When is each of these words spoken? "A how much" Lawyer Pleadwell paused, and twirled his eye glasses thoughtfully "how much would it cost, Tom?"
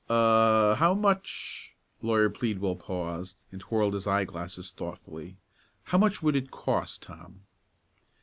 "A 0.09 0.77
how 0.79 0.95
much" 0.95 1.75
Lawyer 2.01 2.27
Pleadwell 2.31 2.75
paused, 2.75 3.37
and 3.51 3.61
twirled 3.61 3.93
his 3.93 4.07
eye 4.07 4.23
glasses 4.25 4.71
thoughtfully 4.71 5.37
"how 5.83 5.99
much 5.99 6.23
would 6.23 6.35
it 6.35 6.49
cost, 6.49 7.03
Tom?" 7.03 7.41